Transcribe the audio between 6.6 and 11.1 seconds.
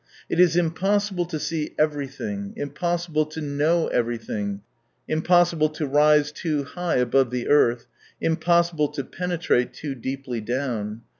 high above the earth, impossible to penetrate too deeply down.